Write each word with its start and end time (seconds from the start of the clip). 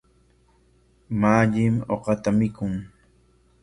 Mallim 1.21 1.75
uqata 1.99 2.29
mikun. 2.39 2.73